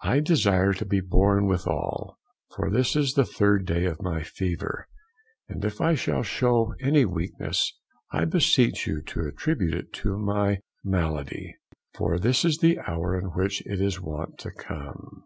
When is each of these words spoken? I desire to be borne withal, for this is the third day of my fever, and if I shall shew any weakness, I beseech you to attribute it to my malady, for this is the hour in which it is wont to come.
I 0.00 0.20
desire 0.20 0.72
to 0.72 0.86
be 0.86 1.00
borne 1.02 1.44
withal, 1.46 2.18
for 2.56 2.70
this 2.70 2.96
is 2.96 3.12
the 3.12 3.26
third 3.26 3.66
day 3.66 3.84
of 3.84 4.00
my 4.00 4.22
fever, 4.22 4.88
and 5.50 5.62
if 5.66 5.82
I 5.82 5.94
shall 5.94 6.22
shew 6.22 6.72
any 6.80 7.04
weakness, 7.04 7.78
I 8.10 8.24
beseech 8.24 8.86
you 8.86 9.02
to 9.02 9.26
attribute 9.28 9.74
it 9.74 9.92
to 10.02 10.16
my 10.16 10.60
malady, 10.82 11.56
for 11.92 12.18
this 12.18 12.42
is 12.42 12.56
the 12.56 12.78
hour 12.88 13.18
in 13.18 13.26
which 13.34 13.60
it 13.66 13.82
is 13.82 14.00
wont 14.00 14.38
to 14.38 14.50
come. 14.50 15.10